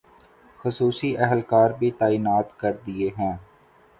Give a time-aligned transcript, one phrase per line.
[0.59, 3.33] خصوصی اہلکار بھی تعینات کردیئے ہیں